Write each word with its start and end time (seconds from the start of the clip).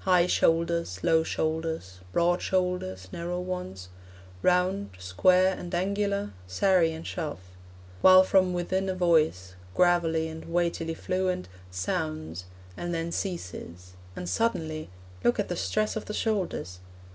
High 0.00 0.26
shoulders, 0.26 1.02
low 1.02 1.22
shoulders, 1.22 2.00
broad 2.12 2.42
shoulders, 2.42 3.08
narrow 3.10 3.40
ones, 3.40 3.88
Round, 4.42 4.90
square, 4.98 5.54
and 5.56 5.74
angular, 5.74 6.32
serry 6.46 6.92
and 6.94 7.06
shove; 7.06 7.38
While 8.02 8.22
from 8.22 8.52
within 8.52 8.90
a 8.90 8.94
voice, 8.94 9.54
Gravely 9.74 10.28
and 10.28 10.44
weightily 10.52 10.92
fluent, 10.92 11.48
Sounds; 11.70 12.44
and 12.76 12.92
then 12.94 13.10
ceases; 13.10 13.94
and 14.14 14.28
suddenly 14.28 14.90
(Look 15.24 15.40
at 15.40 15.48
the 15.48 15.56
stress 15.56 15.96
of 15.96 16.04
the 16.04 16.12
shoulders!) 16.12 16.80